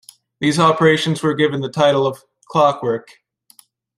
These 0.39 0.57
operations 0.57 1.21
were 1.21 1.35
given 1.35 1.61
the 1.61 1.69
title 1.69 2.07
of 2.07 2.23
"Clockwork". 2.49 3.17